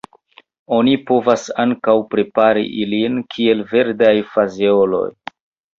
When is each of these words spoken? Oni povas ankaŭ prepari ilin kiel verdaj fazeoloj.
Oni 0.77 0.95
povas 1.11 1.43
ankaŭ 1.65 1.95
prepari 2.15 2.67
ilin 2.87 3.23
kiel 3.35 3.63
verdaj 3.77 4.15
fazeoloj. 4.35 5.09